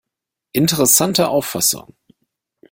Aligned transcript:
Interessante 0.53 1.27
Auffassung. 1.29 1.93